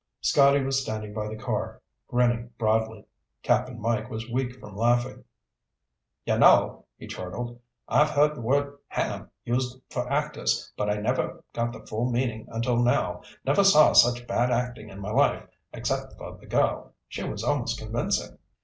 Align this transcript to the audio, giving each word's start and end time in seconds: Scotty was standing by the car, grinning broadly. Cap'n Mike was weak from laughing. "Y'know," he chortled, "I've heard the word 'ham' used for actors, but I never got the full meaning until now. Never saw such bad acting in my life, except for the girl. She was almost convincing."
Scotty 0.21 0.63
was 0.63 0.81
standing 0.81 1.13
by 1.13 1.27
the 1.27 1.37
car, 1.37 1.79
grinning 2.07 2.49
broadly. 2.57 3.05
Cap'n 3.43 3.79
Mike 3.79 4.09
was 4.09 4.27
weak 4.31 4.59
from 4.59 4.75
laughing. 4.75 5.25
"Y'know," 6.25 6.85
he 6.97 7.05
chortled, 7.05 7.59
"I've 7.87 8.09
heard 8.09 8.33
the 8.35 8.41
word 8.41 8.79
'ham' 8.87 9.29
used 9.45 9.79
for 9.91 10.11
actors, 10.11 10.73
but 10.75 10.89
I 10.89 10.95
never 10.95 11.43
got 11.53 11.71
the 11.71 11.85
full 11.85 12.09
meaning 12.09 12.47
until 12.49 12.77
now. 12.81 13.21
Never 13.45 13.63
saw 13.63 13.93
such 13.93 14.25
bad 14.25 14.49
acting 14.49 14.89
in 14.89 14.99
my 14.99 15.11
life, 15.11 15.45
except 15.71 16.13
for 16.17 16.35
the 16.35 16.47
girl. 16.47 16.95
She 17.07 17.23
was 17.23 17.43
almost 17.43 17.77
convincing." 17.77 18.39